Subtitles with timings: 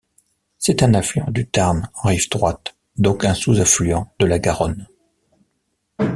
[0.57, 4.87] C'est un affluent du Tarn en rive droite, donc un sous-affluent de la Garonne.